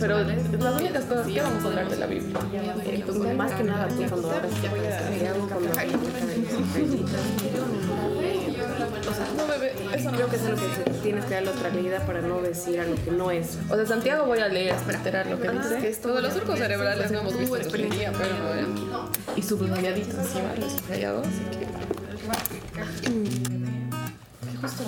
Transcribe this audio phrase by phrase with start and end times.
[0.00, 2.38] pero las únicas cosas que vamos a hablar de la Biblia.
[3.04, 5.70] Pues, más que nada, tú cuando ahora Santiago, cuando
[9.00, 11.50] o sea, no, bebé, eso no creo que es lo que tienes que dar la
[11.50, 13.58] otra leída para no decir algo que no es.
[13.68, 15.78] O sea, Santiago voy a leer, esperar lo que dice.
[15.78, 18.66] Que esto de los surcos cerebrales no hemos visto experiencia, pero eh,
[19.36, 21.66] y subrayadito encima, lo subrayado, así que.
[24.60, 24.84] Justo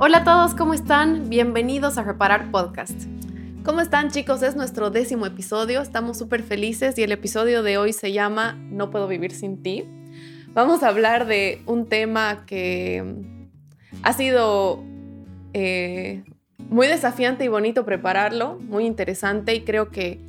[0.00, 1.28] Hola a todos, ¿cómo están?
[1.28, 3.08] Bienvenidos a Reparar Podcast.
[3.64, 4.44] ¿Cómo están chicos?
[4.44, 8.90] Es nuestro décimo episodio, estamos súper felices y el episodio de hoy se llama No
[8.90, 9.82] puedo vivir sin ti.
[10.54, 13.02] Vamos a hablar de un tema que
[14.04, 14.84] ha sido
[15.52, 16.22] eh,
[16.68, 20.20] muy desafiante y bonito prepararlo, muy interesante y creo que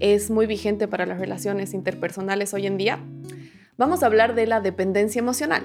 [0.00, 2.98] es muy vigente para las relaciones interpersonales hoy en día.
[3.76, 5.62] Vamos a hablar de la dependencia emocional.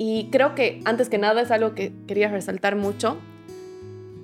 [0.00, 3.18] Y creo que antes que nada es algo que quería resaltar mucho.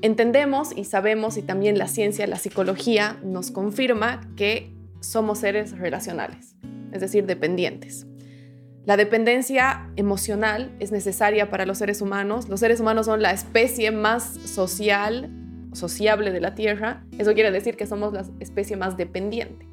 [0.02, 6.54] Entendemos y sabemos y también la ciencia, la psicología nos confirma que somos seres relacionales,
[6.92, 8.06] es decir, dependientes.
[8.86, 12.48] La dependencia emocional es necesaria para los seres humanos.
[12.48, 15.30] Los seres humanos son la especie más social,
[15.72, 17.04] sociable de la Tierra.
[17.18, 19.66] Eso quiere decir que somos la especie más dependiente.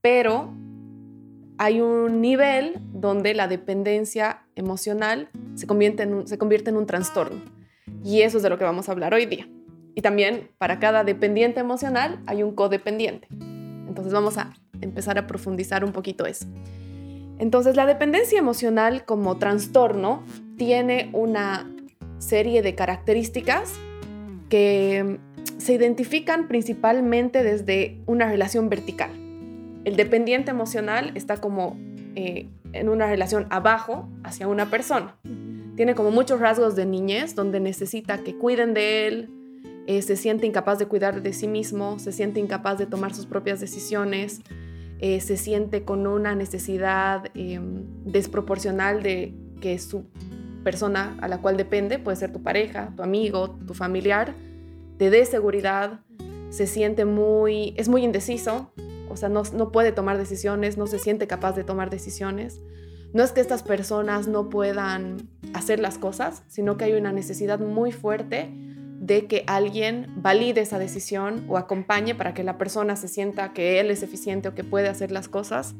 [0.00, 0.52] Pero
[1.56, 6.86] hay un nivel donde la dependencia emocional se convierte, en un, se convierte en un
[6.86, 7.40] trastorno.
[8.04, 9.48] Y eso es de lo que vamos a hablar hoy día.
[9.94, 13.28] Y también para cada dependiente emocional hay un codependiente.
[13.88, 16.46] Entonces vamos a empezar a profundizar un poquito eso.
[17.38, 20.24] Entonces la dependencia emocional como trastorno
[20.56, 21.70] tiene una
[22.18, 23.74] serie de características
[24.48, 25.18] que
[25.58, 29.10] se identifican principalmente desde una relación vertical.
[29.84, 31.76] El dependiente emocional está como
[32.14, 35.16] eh, en una relación abajo hacia una persona.
[35.76, 39.30] Tiene como muchos rasgos de niñez donde necesita que cuiden de él,
[39.86, 43.26] eh, se siente incapaz de cuidar de sí mismo, se siente incapaz de tomar sus
[43.26, 44.42] propias decisiones,
[44.98, 50.04] eh, se siente con una necesidad em, desproporcional de que su
[50.62, 54.34] persona a la cual depende, puede ser tu pareja, tu amigo, tu familiar,
[54.98, 56.00] te dé seguridad,
[56.50, 58.72] se siente muy, es muy indeciso,
[59.10, 59.42] o sea, no,
[59.72, 62.60] puede tomar decisiones, no se siente capaz de tomar decisiones.
[63.12, 67.58] No es que estas personas no puedan hacer las cosas, sino que hay una necesidad
[67.58, 73.08] muy fuerte de que alguien valide esa decisión o acompañe para que la persona se
[73.08, 75.74] sienta que él es eficiente o que puede hacer las cosas.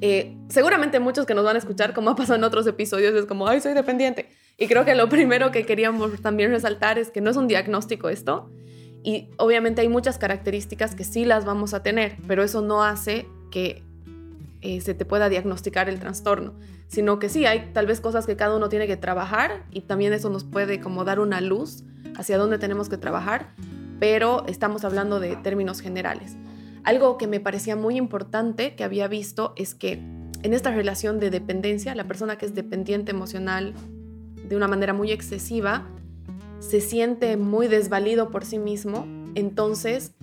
[0.00, 3.26] Eh, seguramente muchos que nos van a escuchar, como ha pasado en otros episodios, es
[3.26, 4.30] como, ay, soy dependiente.
[4.58, 8.08] Y creo que lo primero que queríamos también resaltar es que no es un diagnóstico
[8.08, 8.50] esto,
[9.02, 13.26] y obviamente hay muchas características que sí las vamos a tener, pero eso no hace
[13.50, 13.82] que
[14.60, 16.54] eh, se te pueda diagnosticar el trastorno,
[16.86, 20.12] sino que sí, hay tal vez cosas que cada uno tiene que trabajar y también
[20.12, 21.82] eso nos puede como dar una luz
[22.16, 23.54] hacia dónde tenemos que trabajar,
[23.98, 26.36] pero estamos hablando de términos generales.
[26.84, 29.94] Algo que me parecía muy importante que había visto es que
[30.42, 33.74] en esta relación de dependencia, la persona que es dependiente emocional
[34.48, 35.88] de una manera muy excesiva,
[36.62, 40.14] se siente muy desvalido por sí mismo, entonces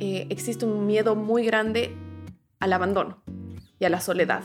[0.00, 1.94] eh, existe un miedo muy grande
[2.58, 3.22] al abandono
[3.78, 4.42] y a la soledad.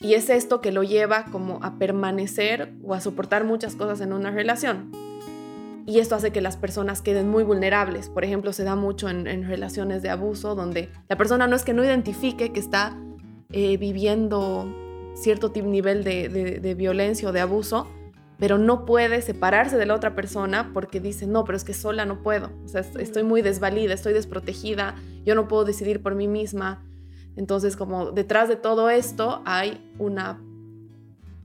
[0.00, 4.12] Y es esto que lo lleva como a permanecer o a soportar muchas cosas en
[4.12, 4.90] una relación.
[5.86, 8.08] Y esto hace que las personas queden muy vulnerables.
[8.08, 11.72] Por ejemplo, se da mucho en, relaciones de abuso, donde la persona no es que
[11.72, 12.98] no identifique que está
[13.52, 14.66] eh, viviendo
[15.14, 17.86] cierto nivel de, de violencia o de abuso,
[18.40, 22.06] pero no puede separarse de la otra persona porque dice, no, pero es que sola
[22.06, 24.96] no puedo, o sea, estoy muy desvalida, estoy desprotegida,
[25.26, 26.82] yo no puedo decidir por mí misma.
[27.36, 30.40] Entonces, como detrás de todo esto hay una,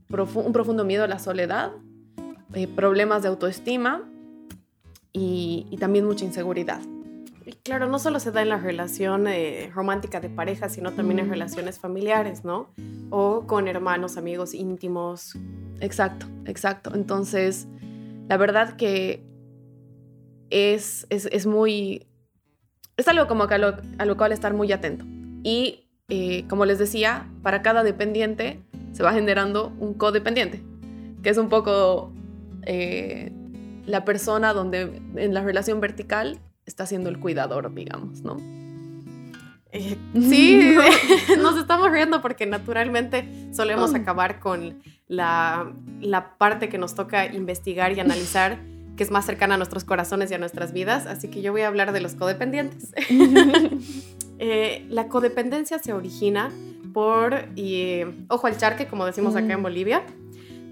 [0.08, 1.72] un profundo miedo a la soledad,
[2.54, 4.10] eh, problemas de autoestima
[5.12, 6.80] y, también mucha inseguridad.
[7.46, 11.20] Y claro, no solo se da en la relación eh, romántica de pareja, sino también
[11.20, 12.74] en relaciones familiares, ¿no?
[13.10, 15.36] O con hermanos, amigos íntimos,
[15.80, 16.94] Exacto, exacto.
[16.94, 17.66] Entonces,
[18.28, 19.22] la verdad que
[20.50, 22.06] es, es, muy...
[22.96, 25.04] Es algo como que a lo, cual estar muy atento.
[25.42, 30.62] Y eh, como les decía, para cada dependiente se va generando un codependiente,
[31.22, 32.12] que es un poco
[32.62, 33.32] eh,
[33.84, 38.36] la persona donde en la relación vertical está siendo el cuidador, digamos, ¿no?
[39.72, 40.74] Eh, sí,
[41.38, 43.96] nos estamos riendo porque naturalmente solemos mm.
[43.96, 45.72] acabar con la,
[46.38, 48.58] parte que nos toca investigar y analizar,
[48.96, 51.06] que es más cercana a nuestros corazones y a nuestras vidas.
[51.06, 52.92] Así que yo voy a hablar de los codependientes.
[54.38, 56.52] Eh, la codependencia se origina
[56.92, 59.62] por, y, ojo al charque, como decimos acá en mm.
[59.62, 60.02] Bolivia,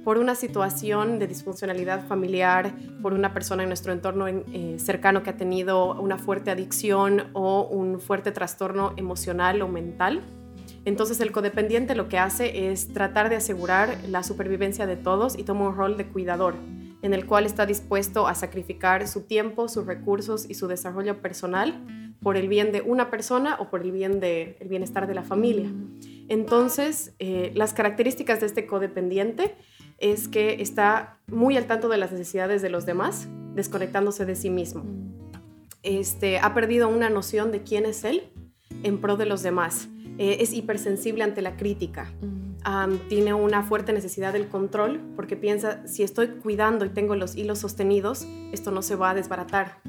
[0.04, 5.30] por una situación de disfuncionalidad familiar, por una persona en nuestro entorno eh, cercano que
[5.30, 10.22] ha tenido una fuerte adicción o un fuerte trastorno emocional o mental.
[10.84, 15.44] Entonces el codependiente lo que hace es tratar de asegurar la supervivencia de todos y
[15.44, 16.54] toma un rol de cuidador,
[17.00, 21.82] en el cual está dispuesto a sacrificar su tiempo, sus recursos y su desarrollo personal
[22.22, 25.22] por el bien de una persona o por el bien de, el bienestar de la
[25.22, 25.70] familia.
[26.28, 29.54] Entonces, eh, las características de este codependiente
[29.98, 34.50] es que está muy al tanto de las necesidades de los demás, desconectándose de sí
[34.50, 34.84] mismo.
[35.82, 38.22] Este, ha perdido una noción de quién es él
[38.82, 39.88] en pro de los demás.
[40.18, 42.12] Eh, es hipersensible ante la crítica.
[43.08, 47.58] tiene una fuerte necesidad del control porque piensa, si estoy cuidando y tengo los hilos
[47.58, 49.80] sostenidos, esto no se va a desbaratar.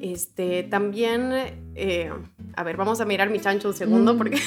[0.00, 1.32] Este, también,
[1.74, 2.12] eh,
[2.54, 4.38] a ver, vamos a mirar mi chancho un segundo porque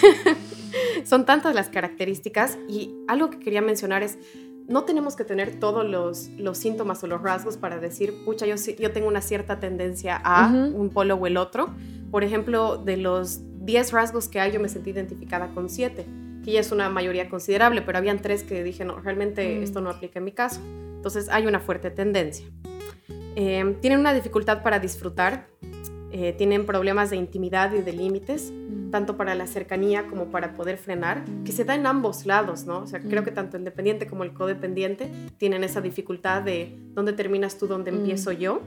[1.06, 4.20] son tantas las características y algo que quería mencionar es,
[4.70, 8.56] no tenemos que tener todos los, los síntomas o los rasgos para decir, pucha, yo,
[8.56, 11.72] yo tengo una cierta tendencia a un polo o el otro.
[12.12, 16.06] Por ejemplo, de los 10 rasgos que hay, yo me sentí identificada con 7,
[16.46, 19.64] que ya es una mayoría considerable, pero habían tres que dije, no, realmente mm.
[19.64, 20.62] esto no aplica en mi caso.
[20.96, 22.46] Entonces hay una fuerte tendencia.
[23.36, 25.48] Eh, tienen una dificultad para disfrutar,
[26.12, 28.90] eh, tienen problemas de intimidad y de límites, mm.
[28.90, 32.80] tanto para la cercanía como para poder frenar, que se da en ambos lados, ¿no?
[32.80, 33.26] O sea, creo mm.
[33.26, 37.92] que tanto el dependiente como el codependiente tienen esa dificultad de dónde terminas tú, dónde
[37.92, 38.62] empiezo yo.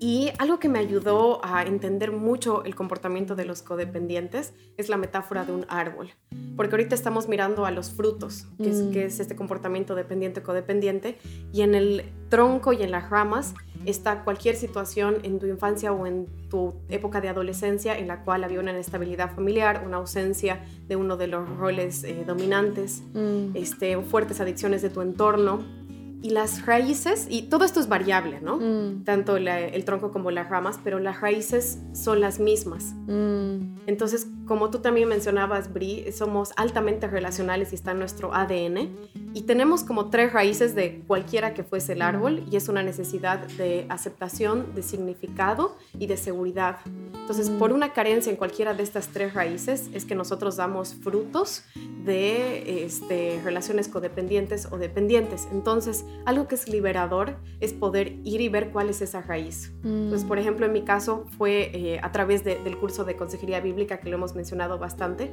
[0.00, 4.96] Y algo que me ayudó a entender mucho el comportamiento de los codependientes es la
[4.96, 6.10] metáfora de un árbol.
[6.56, 11.18] Porque ahorita estamos mirando a los frutos, que, es, que es, este comportamiento dependiente-codependiente,
[11.52, 13.54] y en el tronco y en las ramas
[13.86, 18.44] está cualquier situación en tu infancia o en tu época de adolescencia en la cual
[18.44, 23.56] había una inestabilidad familiar, una ausencia de uno de los roles eh, dominantes, mm.
[23.56, 25.77] este, fuertes adicciones de tu entorno
[26.20, 28.56] y las raíces, y todo esto es variable, ¿no?
[28.56, 29.04] Mm.
[29.04, 32.94] Tanto el tronco como las ramas, pero las raíces son las mismas.
[33.06, 33.78] Mm.
[33.86, 38.90] Entonces, como tú también mencionabas, Bri, somos altamente relacionales y está en nuestro ADN.
[39.34, 43.38] Y tenemos como tres raíces de cualquiera que fuese el árbol, y es una necesidad
[43.38, 46.78] de aceptación, de significado y de seguridad.
[47.14, 47.74] Entonces, por mm.
[47.74, 51.62] una carencia en cualquiera de estas tres raíces, es que nosotros damos frutos
[52.04, 55.46] de este, relaciones codependientes o dependientes.
[55.52, 59.72] Entonces, algo que es liberador es poder ir y ver cuál es esa raíz.
[59.82, 63.98] Pues, por ejemplo, en mi caso fue eh, a través del curso de consejería bíblica,
[63.98, 65.32] que lo hemos mencionado bastante,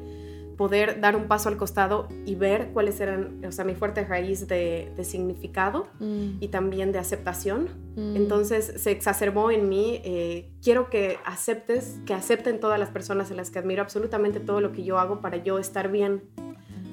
[0.55, 4.47] poder dar un paso al costado y ver cuáles eran, o sea, mi fuerte raíz
[4.47, 6.37] de, significado mm.
[6.39, 7.67] y también de aceptación.
[7.97, 8.15] Mm.
[8.15, 13.37] Entonces se exacerbó en mí, eh, quiero que aceptes, que acepten todas las personas en
[13.37, 16.23] las que admiro absolutamente todo lo que yo hago para yo estar bien.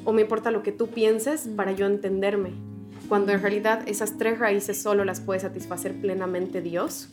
[0.04, 2.71] O me importa lo que tú pienses para yo entenderme
[3.12, 7.10] cuando en realidad esas tres raíces solo las puede satisfacer plenamente Dios.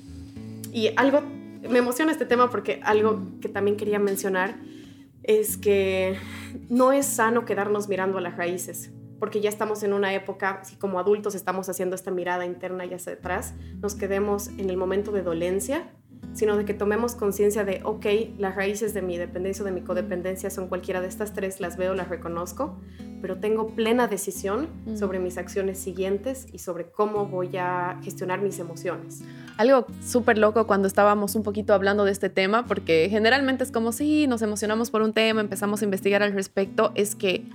[0.72, 1.20] Y algo,
[1.70, 4.56] me emociona este tema porque algo que también quería mencionar
[5.24, 6.16] es que
[6.70, 10.78] no es sano quedarnos mirando a las raíces, porque ya estamos en una época, si
[10.78, 15.12] como adultos estamos haciendo esta mirada interna y hacia atrás, nos quedemos en el momento
[15.12, 15.92] de dolencia
[16.34, 18.06] sino de que tomemos conciencia de, ok,
[18.38, 21.78] las raíces de mi dependencia o de mi codependencia son cualquiera de estas tres, las
[21.78, 22.80] veo, las reconozco,
[23.22, 28.60] pero tengo plena decisión sobre mis acciones siguientes y sobre cómo voy a gestionar mis
[28.60, 29.22] emociones.
[29.58, 33.92] Algo súper loco cuando estábamos un poquito hablando de este tema, porque generalmente es como
[33.92, 37.46] si nos emocionamos por un tema, empezamos a investigar al respecto, es que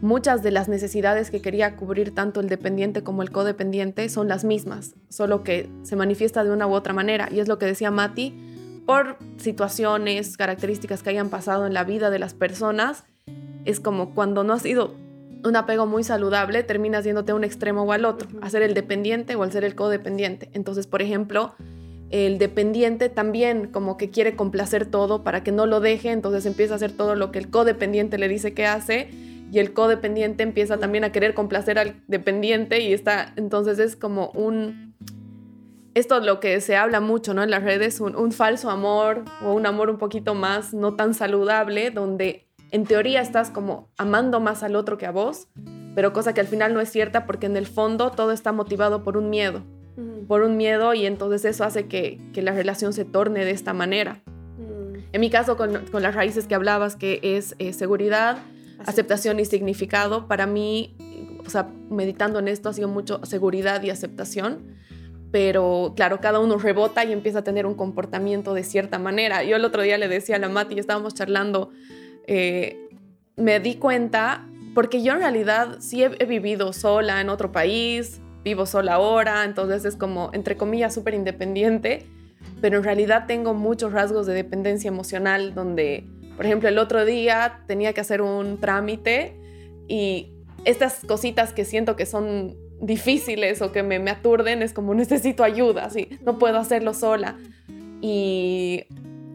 [0.00, 4.44] muchas de las necesidades que quería cubrir tanto el dependiente como el codependiente son las
[4.44, 7.28] mismas, solo que se manifiesta de una u otra manera.
[7.30, 8.34] Y es lo que decía Mati,
[8.86, 13.04] por situaciones, características que hayan pasado en la vida de las personas,
[13.64, 14.94] es como cuando no ha sido
[15.44, 18.74] un apego muy saludable, terminas yéndote a un extremo o al otro, a ser el
[18.74, 20.50] dependiente o al ser el codependiente.
[20.52, 21.54] Entonces, por ejemplo,
[22.10, 26.74] el dependiente también como que quiere complacer todo para que no lo deje, entonces empieza
[26.74, 29.08] a hacer todo lo que el codependiente le dice que hace
[29.52, 34.30] y el codependiente empieza también a querer complacer al dependiente y está, entonces es como
[34.30, 34.94] un,
[35.92, 37.42] esto es lo que se habla mucho ¿no?
[37.42, 41.12] en las redes, un, un falso amor o un amor un poquito más no tan
[41.12, 45.48] saludable, donde en teoría estás como amando más al otro que a vos,
[45.94, 49.04] pero cosa que al final no es cierta porque en el fondo todo está motivado
[49.04, 49.62] por un miedo,
[50.28, 53.74] por un miedo y entonces eso hace que, que la relación se torne de esta
[53.74, 54.22] manera.
[55.12, 58.38] En mi caso, con, con, las raíces que hablabas, que es eh, seguridad,
[58.86, 60.28] aceptación y significado.
[60.28, 60.96] Para mí,
[61.46, 64.76] o sea, meditando en esto ha sido mucho seguridad y aceptación,
[65.30, 69.42] pero claro, cada uno rebota y empieza a tener un comportamiento de cierta manera.
[69.42, 71.70] Yo el otro día le decía a la Mati, estábamos charlando,
[72.26, 72.88] eh,
[73.36, 78.20] me di cuenta porque yo en realidad sí he, he vivido sola en otro país,
[78.44, 82.06] vivo sola ahora, entonces es como, entre comillas, súper independiente,
[82.60, 87.60] pero en realidad tengo muchos rasgos de dependencia emocional donde, por ejemplo, el otro día
[87.66, 89.36] tenía que hacer un trámite
[89.88, 90.32] y
[90.64, 95.44] estas cositas que siento que son difíciles o que me, me aturden es como necesito
[95.44, 97.38] ayuda, así, no puedo hacerlo sola.
[98.00, 98.84] Y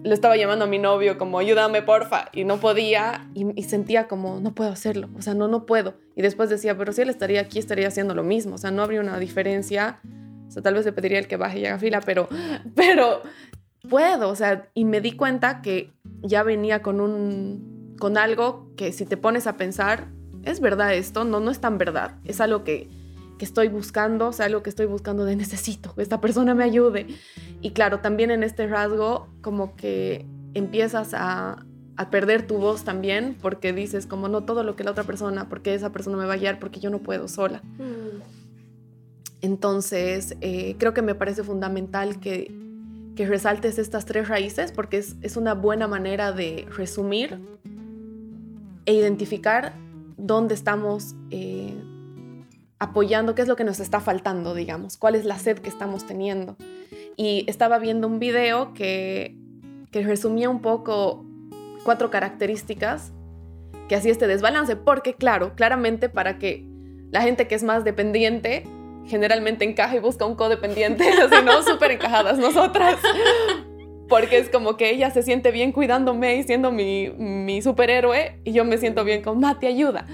[0.03, 4.39] le estaba llamando a mi novio como ayúdame porfa y no podía y, sentía como
[4.39, 5.95] no puedo hacerlo, o sea, no, no puedo.
[6.15, 8.81] Y después decía, pero si él estaría aquí estaría haciendo lo mismo, o sea, no
[8.81, 9.99] habría una diferencia,
[10.47, 12.27] o sea, tal vez le pediría el que baje y haga fila, pero,
[12.75, 13.21] pero
[13.87, 15.91] puedo, o sea, y me di cuenta que
[16.21, 20.07] ya venía con un, con algo que si te pones a pensar,
[20.43, 21.23] ¿es verdad esto?
[21.23, 22.89] No, no es tan verdad, es algo que
[23.37, 26.63] que estoy buscando, o sea, algo que estoy buscando de necesito, que esta persona me
[26.63, 27.07] ayude.
[27.61, 31.65] Y claro, también en este rasgo como que empiezas a,
[31.97, 35.47] a, perder tu voz también porque dices como no todo lo que la otra persona,
[35.49, 37.61] porque esa persona me va a guiar, porque yo no puedo sola.
[37.77, 38.21] Mm.
[39.41, 42.51] Entonces, eh, creo que me parece fundamental que,
[43.17, 47.37] que resaltes estas tres raíces porque es, es una buena manera de resumir
[48.85, 49.73] e identificar
[50.15, 51.15] dónde estamos.
[51.31, 51.73] Eh,
[52.79, 56.05] apoyando qué es lo que nos está faltando, digamos, cuál es la sed que estamos
[56.05, 56.55] teniendo.
[57.15, 59.35] Y estaba viendo un video que,
[59.91, 61.25] que resumía un poco
[61.83, 63.11] cuatro características
[63.89, 66.65] que hacía este desbalance, porque claro, claramente para que
[67.11, 68.63] la gente que es más dependiente
[69.07, 72.97] generalmente encaja y busca un codependiente, así no, súper encajadas nosotras,
[74.07, 78.51] porque es como que ella se siente bien cuidándome y siendo mi, mi superhéroe y
[78.53, 80.05] yo me siento bien con, Mati, ayuda.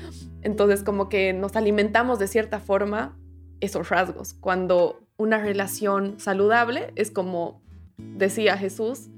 [0.41, 3.17] Entonces como que nos alimentamos de cierta forma
[3.61, 4.33] esos rasgos.
[4.33, 7.61] Cuando una relación saludable es como
[7.97, 9.09] decía Jesús,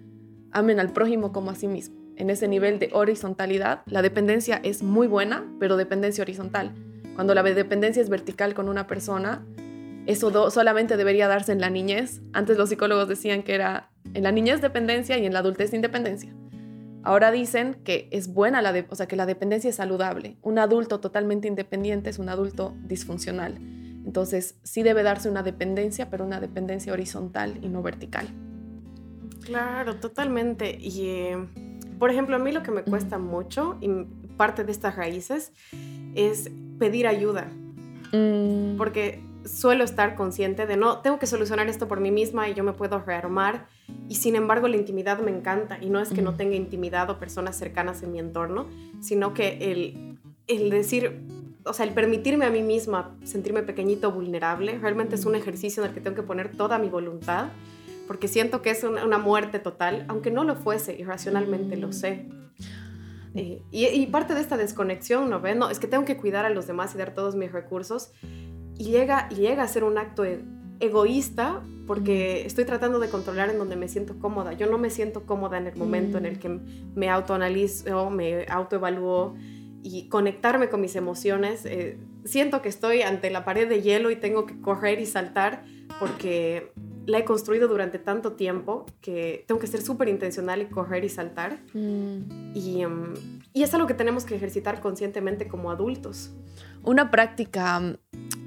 [0.51, 1.95] amen al prójimo como a sí mismo.
[2.17, 6.73] En ese nivel de horizontalidad, la dependencia es muy buena, pero dependencia horizontal.
[7.15, 9.45] Cuando la dependencia es vertical con una persona,
[10.05, 12.21] eso solamente debería darse en la niñez.
[12.33, 16.33] Antes los psicólogos decían que era en la niñez dependencia y en la adultez independencia.
[17.03, 20.37] Ahora dicen que es buena la, o sea, que la dependencia es saludable.
[20.41, 23.57] Un adulto totalmente independiente es un adulto disfuncional.
[24.05, 28.27] Entonces, sí debe darse una dependencia, pero una dependencia horizontal y no vertical.
[29.41, 30.77] Claro, totalmente.
[30.79, 31.47] Y, eh,
[31.99, 33.89] por ejemplo, a mí lo que me cuesta mucho, y
[34.37, 35.53] parte de estas raíces,
[36.15, 37.51] es pedir ayuda.
[38.11, 38.77] Mm.
[38.77, 42.63] Porque suelo estar consciente de, no, tengo que solucionar esto por mí misma y yo
[42.63, 43.67] me puedo rearmar
[44.09, 47.19] y sin embargo la intimidad me encanta y no es que no tenga intimidad o
[47.19, 48.67] personas cercanas en mi entorno,
[49.01, 51.21] sino que el, el decir,
[51.63, 55.89] o sea, el permitirme a mí misma sentirme pequeñito, vulnerable, realmente es un ejercicio en
[55.89, 57.47] el que tengo que poner toda mi voluntad,
[58.07, 62.27] porque siento que es una, muerte total, aunque no lo fuese, irracionalmente lo sé.
[63.33, 65.57] Eh, y, y, parte de esta desconexión, ¿no ven?
[65.57, 68.11] No, es que tengo que cuidar a los demás y dar todos mis recursos.
[68.77, 70.43] Y llega, y llega a ser un acto e,
[70.79, 74.53] egoísta porque estoy tratando de controlar en donde me siento cómoda.
[74.53, 76.39] Yo no me siento cómoda en el momento en el mm.
[76.39, 76.59] que
[76.95, 79.35] me autoanalizo, me autoevalúo
[79.83, 81.65] y conectarme con mis emociones.
[81.65, 85.63] Eh, siento que estoy ante la pared de hielo y tengo que correr y saltar
[85.99, 86.71] porque
[87.05, 91.09] la he construido durante tanto tiempo que tengo que ser súper intencional y correr y
[91.09, 91.59] saltar.
[91.73, 92.55] Mm.
[92.55, 93.13] Y, em,
[93.53, 96.33] y es algo que tenemos que ejercitar conscientemente como adultos.
[96.83, 97.97] Una práctica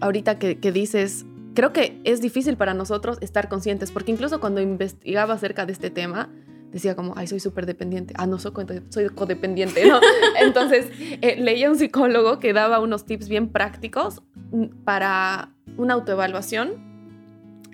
[0.00, 1.26] ahorita que, que dices
[1.58, 5.90] creo que es difícil para nosotros estar conscientes, porque incluso cuando investigaba acerca de este
[5.90, 6.30] tema,
[6.70, 8.14] decía como, ay, soy súper dependiente.
[8.16, 8.52] Ah, no, soy,
[8.90, 10.00] soy codependiente, ¿no?
[10.40, 16.86] Entonces, eh, leía un psicólogo que daba unos tips bien prácticos mm, para una autoevaluación.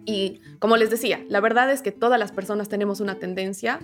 [0.06, 3.80] Y como les decía, la verdad es que todas las personas tenemos una tendencia.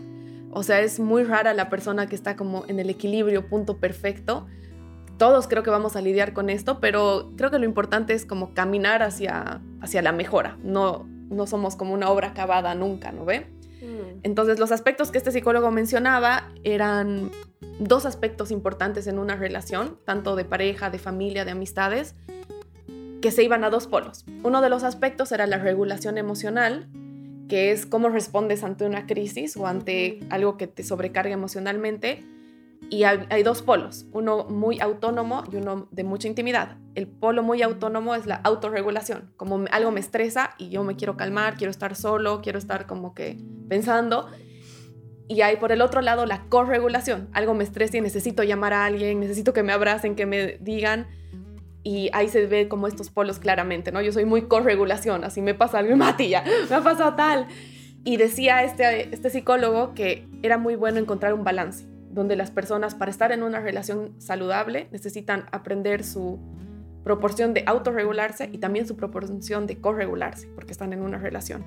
[0.51, 4.47] O sea, es muy rara la persona que está como en el equilibrio, punto perfecto
[5.21, 8.55] todos creo que vamos a lidiar con esto, pero creo que lo importante es como
[8.55, 10.57] caminar hacia, hacia la mejora.
[10.63, 13.41] No, no somos como una obra acabada nunca, ¿no ve?
[13.83, 14.21] Mm.
[14.23, 17.31] Entonces los aspectos que este psicólogo mencionaba eran
[17.79, 22.15] dos aspectos importantes en una relación, tanto de pareja, de familia, de amistades,
[23.21, 24.25] que se iban a dos polos.
[24.43, 26.89] Uno de los aspectos era la regulación emocional,
[27.47, 32.25] que es cómo respondes ante una crisis o ante algo que te sobrecarga emocionalmente
[32.89, 36.77] y hay, dos polos, uno muy autónomo y uno de mucha intimidad.
[36.95, 41.17] El polo muy autónomo es la autorregulación, como algo me estresa y yo me quiero
[41.17, 44.29] calmar, quiero estar solo, quiero estar como que pensando.
[45.29, 48.87] Y hay por el otro lado la corregulación, algo me estresa y necesito llamar a
[48.87, 51.07] alguien, necesito que me abracen, que me digan.
[51.85, 54.03] Y ahí se ve como estos polos claramente, ¿no?
[54.03, 57.47] Yo soy muy corregulación, así me pasa algo, matilla, me ha pasado tal.
[58.03, 62.95] Y decía este, este psicólogo que era muy bueno encontrar un balance donde las personas
[62.95, 66.39] para estar en una relación saludable necesitan aprender su
[67.03, 71.65] proporción de autorregularse y también su proporción de corregularse, porque están en una relación.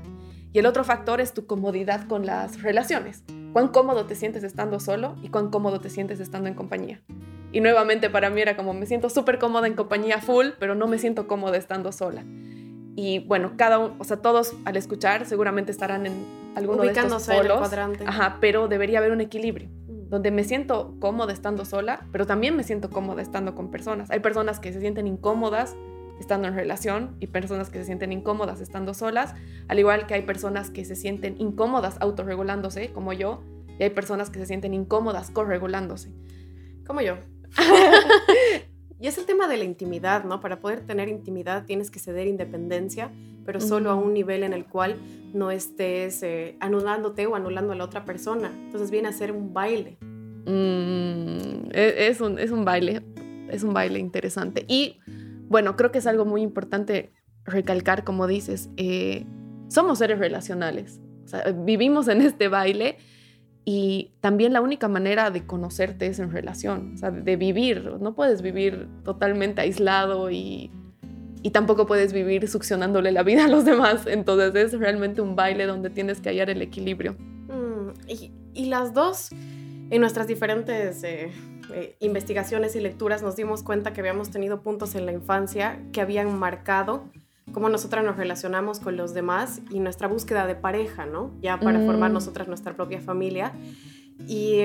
[0.52, 3.24] Y el otro factor es tu comodidad con las relaciones.
[3.52, 7.02] Cuán cómodo te sientes estando solo y cuán cómodo te sientes estando en compañía.
[7.52, 10.86] Y nuevamente para mí era como me siento súper cómoda en compañía full, pero no
[10.86, 12.24] me siento cómoda estando sola.
[12.96, 16.14] Y bueno, cada uno, o sea, todos al escuchar seguramente estarán en
[16.56, 17.58] alguno de estos polos.
[17.58, 18.04] cuadrante.
[18.06, 19.68] Ajá, pero debería haber un equilibrio.
[20.10, 24.12] Donde me siento cómoda estando sola, pero también me siento cómoda estando con personas.
[24.12, 25.76] Hay personas que se sienten incómodas
[26.20, 29.34] estando en relación y personas que se sienten incómodas estando solas,
[29.68, 33.44] al igual que hay personas que se sienten incómodas autorregulándose, como yo,
[33.80, 36.12] y hay personas que se sienten incómodas corregulándose.
[36.86, 37.18] Como yo.
[39.04, 40.40] y es el tema de la intimidad, ¿no?
[40.40, 43.12] Para poder tener intimidad tienes que ceder independencia,
[43.46, 44.96] pero solo a un nivel en el cual
[45.34, 48.54] no estés eh, anulándote o anulando a la otra persona.
[48.56, 49.98] Entonces viene a ser un baile.
[50.46, 53.04] Mm, e, es, un, es un baile,
[53.50, 54.64] es un baile interesante.
[54.70, 55.00] Y
[55.50, 57.12] bueno, creo que es algo muy importante
[57.44, 59.26] recalcar, como dices, eh,
[59.68, 61.02] somos seres relacionales.
[61.66, 62.96] vivimos en este baile
[63.66, 67.98] y también la única manera de conocerte es en relación, o sea, de vivir.
[68.02, 70.70] No puedes vivir totalmente aislado y,
[71.42, 74.06] y tampoco puedes vivir succionándole la vida a los demás.
[74.06, 77.14] Entonces es realmente un baile donde tienes que hallar el equilibrio.
[77.14, 77.92] Mm,
[78.54, 81.32] y, las dos, en nuestras diferentes eh,
[81.74, 86.02] eh, investigaciones y lecturas, nos dimos cuenta que habíamos tenido puntos en la infancia que
[86.02, 87.10] habían marcado
[87.54, 91.32] cómo nosotras nos relacionamos con los demás y nuestra búsqueda de pareja, ¿no?
[91.42, 92.14] Ya para formar mm.
[92.14, 93.54] nosotras nuestra propia familia.
[94.28, 94.64] Y,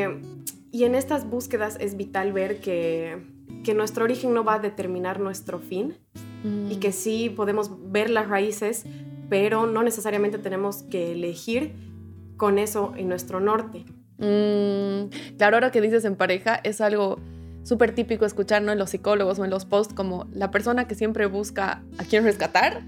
[0.73, 3.23] y, en estas búsquedas es vital ver que,
[3.65, 5.95] que, nuestro origen no va a determinar nuestro fin
[6.71, 6.93] y que mm.
[6.93, 8.85] sí podemos ver las raíces,
[9.29, 11.75] pero no necesariamente tenemos que elegir
[12.37, 13.85] con eso en nuestro norte.
[14.19, 17.19] Mm, claro, ahora que dices en pareja, es algo
[17.69, 18.73] súper típico escuchar ¿no?
[18.73, 22.25] en los psicólogos o en los posts como la persona que siempre busca a quien
[22.25, 22.83] rescatar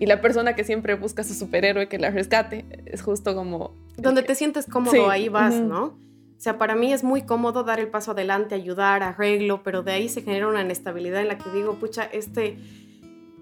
[0.00, 2.64] y la persona que siempre busca a su superhéroe que la rescate.
[2.86, 3.76] Es justo como...
[3.98, 5.84] Donde te sientes cómodo, ahí vas, ¿no?
[5.84, 9.92] O sea, para mí es muy cómodo dar el paso adelante, ayudar, arreglo, pero de
[9.92, 12.56] ahí se genera una inestabilidad en la que digo, pucha, este,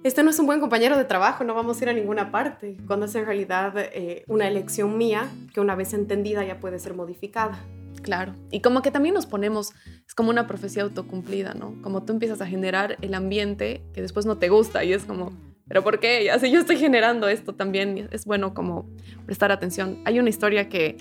[0.02, 2.76] este no es un buen compañero de trabajo, no vamos a ir a ninguna parte,
[2.88, 6.94] cuando es en realidad eh, una elección mía que una vez entendida ya puede ser
[6.94, 7.58] modificada.
[8.02, 9.72] Claro, y como que también nos ponemos,
[10.06, 11.80] es como una profecía autocumplida, ¿no?
[11.82, 15.32] Como tú empiezas a generar el ambiente que después no te gusta y es como,
[15.68, 16.24] pero ¿por qué?
[16.24, 18.90] Ya sé, yo estoy generando esto también, es bueno como
[19.24, 20.02] prestar atención.
[20.04, 20.96] Hay una historia que,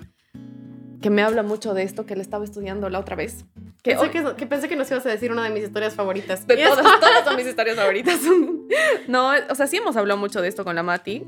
[1.02, 3.46] que me habla mucho de esto, que le estaba estudiando la otra vez.
[3.82, 6.46] Que, pensé, que, pensé que nos ibas a decir una de mis historias favoritas.
[6.46, 8.20] De todas, todas son mis historias favoritas.
[9.08, 11.26] no, o sea, sí hemos hablado mucho de esto con la Mati.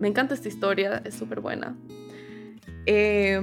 [0.00, 1.76] Me encanta esta historia, es súper buena.
[2.86, 3.40] Eh,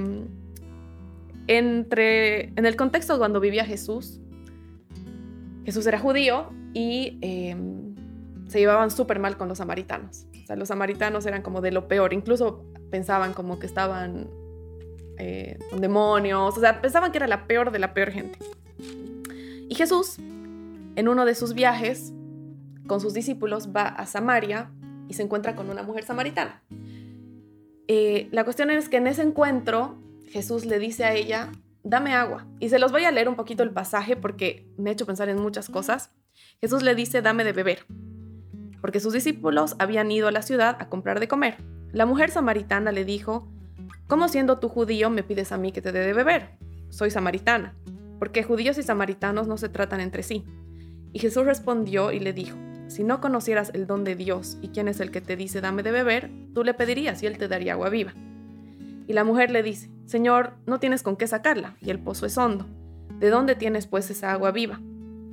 [1.50, 4.20] entre, en el contexto cuando vivía Jesús,
[5.64, 7.96] Jesús era judío y em,
[8.46, 10.28] se llevaban súper mal con los samaritanos.
[10.44, 14.30] O sea, los samaritanos eran como de lo peor, incluso pensaban como que estaban
[15.18, 18.38] eh, con demonios, o sea, pensaban que era la peor de la peor gente.
[19.68, 22.12] Y Jesús, en uno de sus viajes
[22.86, 24.70] con sus discípulos, va a Samaria
[25.08, 26.62] y se encuentra con una mujer samaritana.
[27.88, 29.98] Eh, la cuestión es que en ese encuentro
[30.30, 31.50] Jesús le dice a ella,
[31.82, 32.46] dame agua.
[32.60, 35.28] Y se los voy a leer un poquito el pasaje porque me ha hecho pensar
[35.28, 36.12] en muchas cosas.
[36.60, 37.84] Jesús le dice, dame de beber,
[38.80, 41.56] porque sus discípulos habían ido a la ciudad a comprar de comer.
[41.92, 43.48] La mujer samaritana le dijo,
[44.06, 46.58] ¿cómo siendo tú judío me pides a mí que te dé de beber?
[46.90, 47.74] Soy samaritana,
[48.20, 50.44] porque judíos y samaritanos no se tratan entre sí.
[51.12, 54.86] Y Jesús respondió y le dijo, si no conocieras el don de Dios y quién
[54.86, 57.72] es el que te dice dame de beber, tú le pedirías y él te daría
[57.72, 58.14] agua viva.
[59.10, 62.38] Y la mujer le dice, Señor, no tienes con qué sacarla, y el pozo es
[62.38, 62.68] hondo.
[63.18, 64.80] ¿De dónde tienes pues esa agua viva?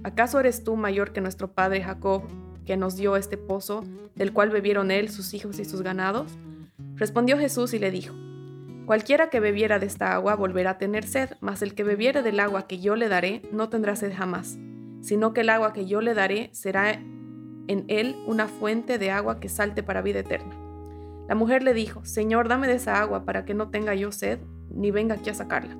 [0.03, 2.23] ¿Acaso eres tú mayor que nuestro padre Jacob,
[2.65, 3.83] que nos dio este pozo,
[4.15, 6.31] del cual bebieron él, sus hijos y sus ganados?
[6.95, 8.15] Respondió Jesús y le dijo,
[8.87, 12.39] Cualquiera que bebiera de esta agua volverá a tener sed, mas el que bebiere del
[12.39, 14.57] agua que yo le daré no tendrá sed jamás,
[15.01, 19.39] sino que el agua que yo le daré será en él una fuente de agua
[19.39, 20.56] que salte para vida eterna.
[21.27, 24.39] La mujer le dijo, Señor, dame de esa agua para que no tenga yo sed,
[24.69, 25.77] ni venga aquí a sacarla.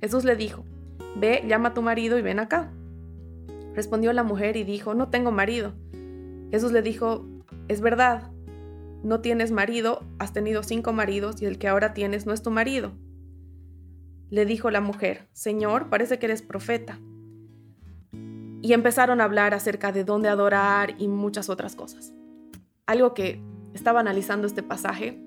[0.00, 0.64] Jesús le dijo,
[1.16, 2.70] Ve, llama a tu marido y ven acá.
[3.74, 5.72] Respondió la mujer y dijo, No tengo marido.
[6.50, 7.26] Jesús le dijo,
[7.68, 8.30] Es verdad,
[9.02, 12.50] no tienes marido, has tenido cinco maridos y el que ahora tienes no es tu
[12.50, 12.92] marido.
[14.30, 16.98] Le dijo la mujer, Señor, parece que eres profeta.
[18.62, 22.12] Y empezaron a hablar acerca de dónde adorar y muchas otras cosas.
[22.86, 23.40] Algo que
[23.76, 25.20] estaba analizando este pasaje,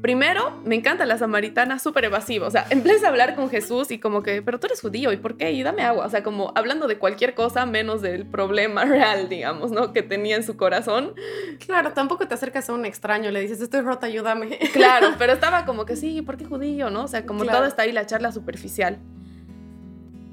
[0.00, 2.46] Primero, me encanta la samaritana súper evasiva.
[2.46, 5.16] O sea, empieza a hablar con Jesús y como que, pero tú eres judío, ¿y
[5.16, 5.50] por qué?
[5.50, 6.06] Y dame agua.
[6.06, 9.92] O sea, como hablando de cualquier cosa menos del problema real, digamos, ¿no?
[9.92, 11.14] Que tenía en su corazón.
[11.58, 14.58] Claro, tampoco te acercas a un extraño, le dices, estoy rota, ayúdame.
[14.72, 17.04] Claro, pero estaba como que sí, ¿por qué judío, no?
[17.04, 18.98] O sea, como todo está ahí la charla superficial.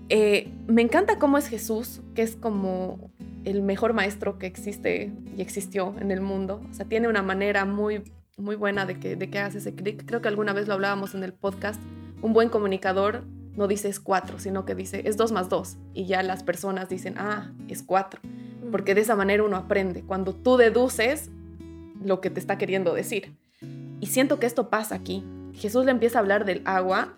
[0.10, 3.10] Eh, me encanta cómo es Jesús, que es como
[3.45, 6.62] el mejor maestro que existe y existió en el mundo.
[6.69, 8.03] O sea, tiene una manera muy
[8.38, 10.05] muy buena de que, de que hagas ese clic.
[10.05, 11.81] Creo que alguna vez lo hablábamos en el podcast.
[12.21, 13.23] Un buen comunicador
[13.55, 15.77] no dice es cuatro, sino que dice es dos más dos.
[15.93, 18.19] Y ya las personas dicen, ah, es cuatro.
[18.71, 20.03] Porque de esa manera uno aprende.
[20.03, 21.29] Cuando tú deduces
[22.03, 23.38] lo que te está queriendo decir.
[24.01, 25.23] Y siento que esto pasa aquí.
[25.53, 27.17] Jesús le empieza a hablar del agua.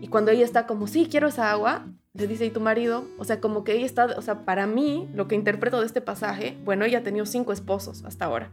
[0.00, 3.04] Y cuando ella está como, sí, quiero esa agua, le dice, ¿y tu marido?
[3.18, 6.00] O sea, como que ella está, o sea, para mí, lo que interpreto de este
[6.00, 8.50] pasaje, bueno, ella ha tenido cinco esposos hasta ahora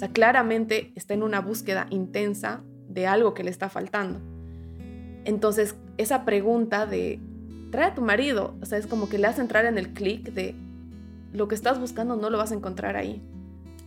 [0.00, 4.18] sea, claramente está en una búsqueda intensa de algo que le está faltando.
[5.24, 7.20] Entonces, esa pregunta de,
[7.70, 10.32] trae a tu marido, o sea, es como que le hace entrar en el clic
[10.32, 10.54] de,
[11.32, 13.22] lo que estás buscando no lo vas a encontrar ahí.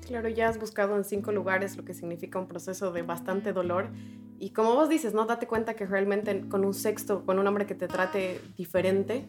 [0.05, 3.89] Claro, ya has buscado en cinco lugares lo que significa un proceso de bastante dolor.
[4.43, 7.65] Y como vos dices, no date cuenta que realmente con un sexto, con un hombre
[7.65, 9.25] que te trate diferente,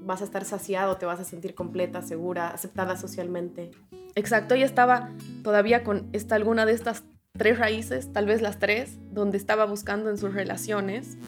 [0.00, 3.72] vas a estar saciado, te vas a sentir completa, segura, aceptada socialmente.
[4.14, 5.10] Exacto, ella estaba
[5.42, 10.08] todavía con esta, alguna de estas tres raíces, tal vez las tres, donde estaba buscando
[10.08, 11.18] en sus relaciones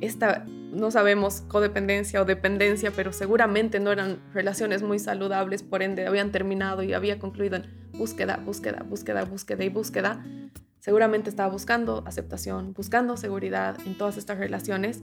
[0.00, 6.08] esta, no sabemos, codependencia o dependencia, pero seguramente no eran relaciones muy saludables, por ende
[6.08, 10.24] habían terminado y había concluido en búsqueda, búsqueda, búsqueda, búsqueda y búsqueda.
[10.84, 15.00] Seguramente estaba buscando aceptación, buscando seguridad en todas estas relaciones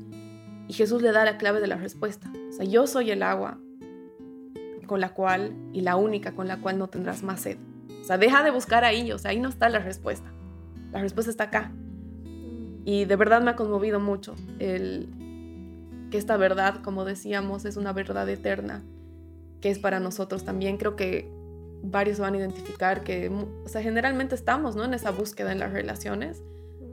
[0.67, 2.31] y Jesús le da la clave de la respuesta.
[2.49, 3.57] O sea, yo soy el agua
[4.85, 7.57] con la cual y la única con la cual no tendrás más sed.
[7.99, 10.31] O sea, deja de buscar ahí, o sea, ahí no está la respuesta.
[10.91, 11.71] La respuesta está acá.
[12.85, 15.09] Y de verdad me ha conmovido mucho el
[16.11, 18.83] que esta verdad, como decíamos, es una verdad eterna,
[19.61, 20.77] que es para nosotros también.
[20.77, 21.40] Creo que
[21.83, 24.83] varios van a identificar que, o sea, generalmente estamos, ¿no?
[24.83, 26.43] En esa búsqueda en las relaciones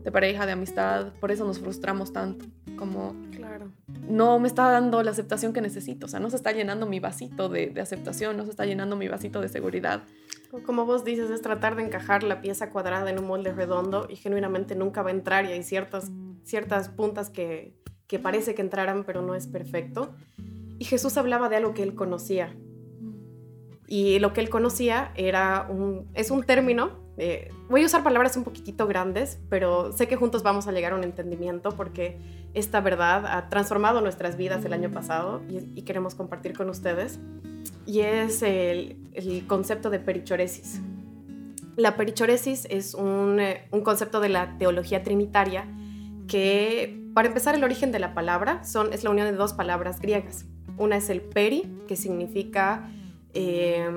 [0.04, 2.46] de pareja, de amistad, por eso nos frustramos tanto,
[2.76, 3.72] como claro.
[4.08, 7.00] no me está dando la aceptación que necesito, o sea, no se está llenando mi
[7.00, 10.02] vasito de, aceptación, no se está llenando mi vasito de seguridad.
[10.64, 14.16] Como vos dices, es tratar de encajar la pieza cuadrada en un molde redondo y
[14.16, 16.10] genuinamente nunca va a entrar y hay ciertas,
[16.42, 17.74] ciertas puntas que,
[18.06, 20.14] que parece que entraran, pero no es perfecto.
[20.78, 22.56] Y Jesús hablaba de algo que él conocía.
[23.88, 28.36] Y lo que él conocía era un, es un término eh, voy a usar palabras
[28.36, 32.16] un poquitito grandes, pero sé que juntos vamos a llegar a un entendimiento porque
[32.54, 37.18] esta verdad ha transformado nuestras vidas el año pasado y, queremos compartir con ustedes.
[37.86, 38.96] Y es el,
[39.48, 40.80] concepto de perichoresis.
[41.74, 45.66] La perichoresis es un, eh, un, concepto de la teología trinitaria
[46.28, 50.00] que, para empezar, el origen de la palabra son, es la unión de dos palabras
[50.00, 50.44] griegas.
[50.76, 52.88] Una es el peri, que significa
[53.34, 53.88] eh,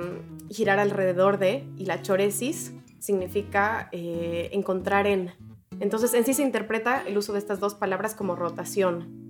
[0.49, 5.31] girar alrededor de, y la choresis, significa eh, encontrar en.
[5.79, 9.21] Entonces, en sí se interpreta el uso de estas dos palabras como rotación.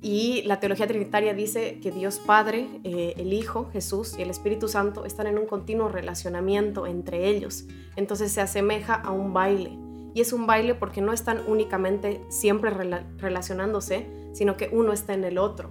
[0.00, 4.68] Y la teología trinitaria dice que Dios Padre, eh, el Hijo, Jesús y el Espíritu
[4.68, 7.66] Santo están en un continuo relacionamiento entre ellos.
[7.96, 9.78] Entonces se asemeja a un baile.
[10.14, 12.70] Y es un baile porque no están únicamente siempre
[13.18, 15.70] relacionándose, sino que uno está en el otro.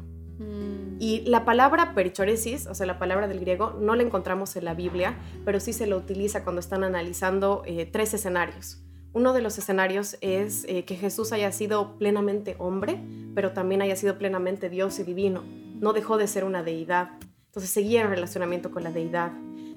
[1.03, 4.73] Y la palabra perichoresis, o sea, la palabra del griego, no la encontramos en la
[4.73, 8.81] Biblia, pero sí se lo utiliza cuando están analizando eh, tres escenarios.
[9.11, 13.03] Uno de los escenarios es eh, que Jesús haya sido plenamente hombre,
[13.35, 15.43] pero también haya sido plenamente Dios y divino.
[15.81, 17.09] No dejó de ser una deidad.
[17.47, 19.33] Entonces seguía en relacionamiento con la deidad.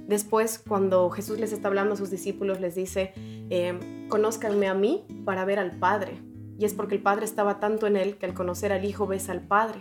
[0.07, 3.15] Después, cuando Jesús les está hablando a sus discípulos, les dice,
[3.51, 6.23] eh, conózcanme a mí para ver al Padre.
[6.57, 9.29] Y es porque el Padre estaba tanto en él que al conocer al Hijo ves
[9.29, 9.81] al Padre.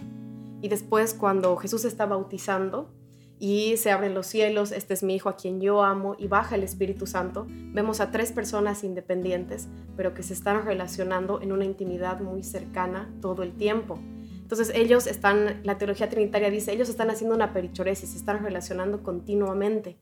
[0.65, 2.89] Y después cuando Jesús está bautizando
[3.37, 6.55] y se abren los cielos, este es mi Hijo a quien yo amo y baja
[6.55, 11.65] el Espíritu Santo, vemos a tres personas independientes, pero que se están relacionando en una
[11.65, 13.99] intimidad muy cercana todo el tiempo.
[14.41, 19.03] Entonces ellos están, la teología trinitaria dice, ellos están haciendo una perichoresis, se están relacionando
[19.03, 19.99] continuamente.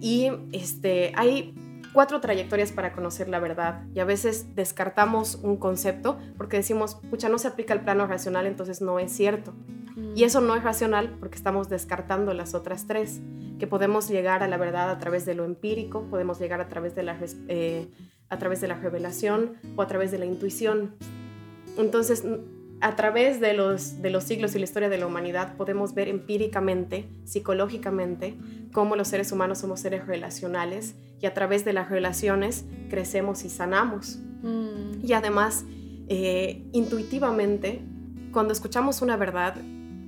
[0.00, 1.54] Y este, hay
[1.92, 7.28] cuatro trayectorias para conocer la verdad y a veces descartamos un concepto porque decimos, pucha,
[7.28, 9.54] no se aplica al plano racional, entonces no es cierto.
[10.14, 13.20] Y eso no es racional porque estamos descartando las otras tres,
[13.58, 16.94] que podemos llegar a la verdad a través de lo empírico, podemos llegar a través
[16.94, 17.88] de la, eh,
[18.28, 20.96] a través de la revelación o a través de la intuición.
[21.76, 22.24] Entonces,
[22.80, 26.08] a través de los, de los siglos y la historia de la humanidad podemos ver
[26.08, 28.36] empíricamente, psicológicamente,
[28.72, 33.50] cómo los seres humanos somos seres relacionales y a través de las relaciones crecemos y
[33.50, 34.18] sanamos.
[34.42, 35.04] Mm.
[35.04, 35.64] Y además,
[36.08, 37.82] eh, intuitivamente,
[38.32, 39.54] cuando escuchamos una verdad,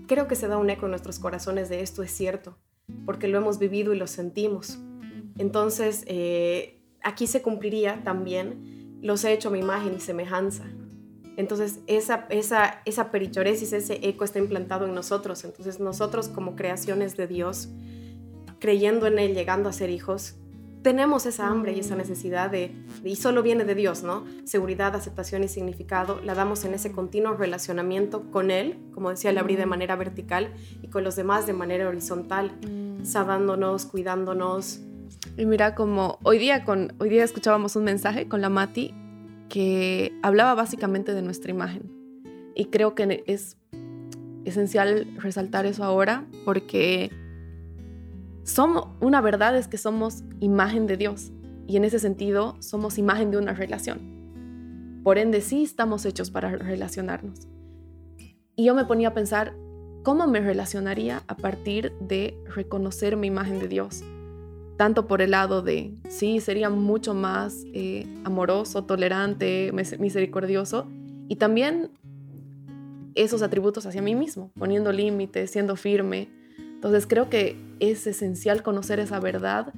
[0.07, 2.57] creo que se da un eco en nuestros corazones de esto es cierto,
[3.07, 4.79] porque lo hemos vivido y lo sentimos.
[5.39, 10.65] Entonces, eh, aquí se cumpliría también, los he hecho a mi imagen y semejanza.
[11.37, 15.45] Entonces, esa, esa, esa perichoresis, ese eco está implantado en nosotros.
[15.45, 17.71] Entonces, nosotros como creaciones de Dios,
[18.61, 20.37] creyendo en Él, llegando a ser hijos,
[20.85, 22.71] tenemos esa hambre y esa necesidad de,
[23.03, 24.23] y solo viene de Dios, ¿no?
[24.45, 29.41] Seguridad, aceptación y significado, la damos en ese continuo relacionamiento con Él, como decía, le
[29.41, 33.07] abrí de manera vertical y con los demás de manera horizontal, mm.
[33.07, 34.81] sabándonos, cuidándonos.
[35.39, 38.95] Y mira, como hoy día, con, hoy día escuchábamos un mensaje con la Mati
[39.49, 41.91] que hablaba básicamente de nuestra imagen.
[42.55, 43.57] Y creo que es
[44.45, 47.11] esencial resaltar eso ahora porque
[49.01, 51.33] una verdad es que somos imagen de Dios
[51.67, 55.01] y en ese sentido somos imagen de una relación.
[55.03, 57.49] Por ende, sí estamos hechos para relacionarnos.
[58.57, 59.55] Y yo me ponía a pensar,
[60.03, 64.03] ¿cómo me relacionaría a partir de reconocer mi imagen de Dios?
[64.77, 70.87] Tanto por el lado de, sí, sería mucho más eh, amoroso, tolerante, misericordioso,
[71.29, 71.91] y también
[73.15, 76.29] esos atributos hacia mí mismo, poniendo límites, siendo firme,
[76.75, 79.73] entonces creo que es esencial conocer esa verdad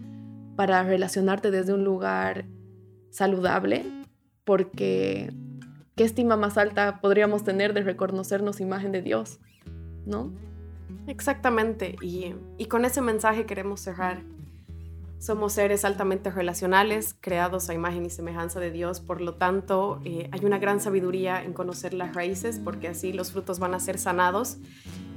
[0.56, 2.46] para relacionarte desde un lugar
[3.10, 3.84] saludable,
[4.44, 5.32] porque
[5.94, 9.38] ¿qué estima más alta podríamos tener de reconocernos imagen de Dios?
[10.04, 10.32] ¿No?
[11.06, 12.34] Exactamente, y,
[12.66, 14.22] con ese mensaje queremos cerrar.
[15.18, 20.28] Somos seres altamente relacionales, creados a imagen y semejanza de Dios, por lo tanto eh,
[20.30, 23.98] hay una gran sabiduría en conocer las raíces, porque así los frutos van a ser
[23.98, 24.58] sanados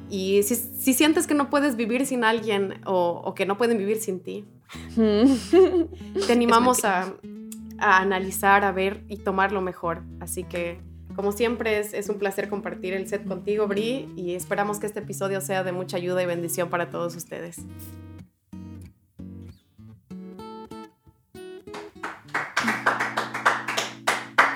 [0.09, 4.21] y si, sientes que no puedes vivir sin alguien o, que no pueden vivir sin
[4.21, 4.45] ti,
[4.95, 7.13] te animamos a,
[7.77, 10.03] analizar, a ver y tomar lo mejor.
[10.19, 10.81] Así que,
[11.15, 14.99] como siempre, es, es un placer compartir el set contigo, Bri, y esperamos que este
[14.99, 17.57] episodio sea de mucha ayuda y bendición para todos ustedes.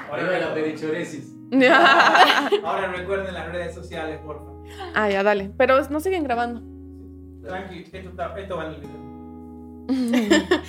[0.10, 1.43] Ahora la perichoresis.
[2.64, 4.64] Ahora recuerden las redes sociales, por favor.
[4.96, 5.52] Ah, ya, dale.
[5.58, 6.62] Pero no siguen grabando.
[7.48, 10.62] Tranqui, esto, va en el video.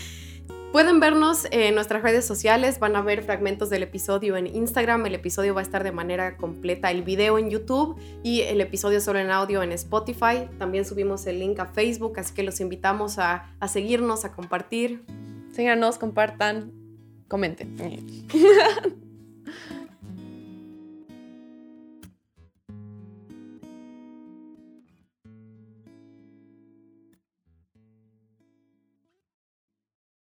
[0.73, 5.15] Pueden vernos en nuestras redes sociales, van a ver fragmentos del episodio en Instagram, el
[5.15, 9.21] episodio va a estar de manera completa, el video en YouTube y el episodio solo
[9.21, 10.49] en audio en Spotify.
[10.59, 15.05] También subimos el link a Facebook, así que los invitamos a, a seguirnos, a compartir.
[15.53, 16.73] Síganos, compartan,
[17.29, 17.77] comenten.